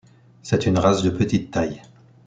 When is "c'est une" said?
0.41-0.79